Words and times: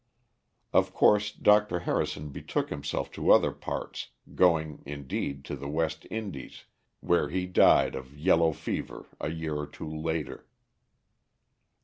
Of 0.73 0.95
course 0.95 1.31
Dr. 1.31 1.81
Harrison 1.81 2.29
betook 2.29 2.71
himself 2.71 3.11
to 3.11 3.29
other 3.29 3.51
parts, 3.51 4.07
going, 4.33 4.81
indeed, 4.83 5.45
to 5.45 5.55
the 5.55 5.67
West 5.69 6.07
Indies, 6.09 6.65
where 7.01 7.29
he 7.29 7.45
died 7.45 7.93
of 7.93 8.17
yellow 8.17 8.51
fever 8.51 9.05
a 9.19 9.29
year 9.29 9.55
or 9.55 9.67
two 9.67 9.87
later. 9.95 10.47